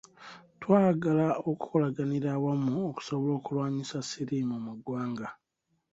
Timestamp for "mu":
4.65-4.73